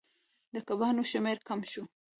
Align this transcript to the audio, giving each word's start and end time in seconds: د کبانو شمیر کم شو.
د 0.53 0.55
کبانو 0.67 1.03
شمیر 1.11 1.37
کم 1.47 1.59
شو. 1.71 1.83